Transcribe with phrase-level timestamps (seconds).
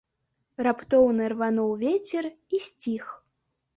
[0.67, 2.23] Раптоўна рвануў вецер
[2.59, 3.05] і сціх.